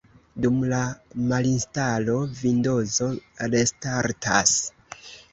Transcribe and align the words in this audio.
Dum 0.43 0.55
la 0.69 0.77
malinstalo 1.31 2.15
Vindozo 2.39 3.09
restartas. 3.57 4.55